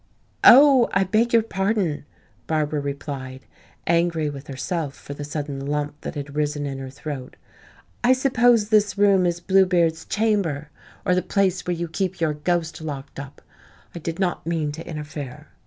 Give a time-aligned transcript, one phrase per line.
[0.43, 2.05] "Oh, I beg your pardon,"
[2.47, 3.45] Barbara replied,
[3.85, 7.35] angry with herself for the sudden lump that had risen in her throat.
[8.03, 10.71] "I suppose this room is Bluebeard's chamber,
[11.05, 13.43] or the place where you keep your ghost locked up.
[13.93, 15.49] I did not mean to interfere."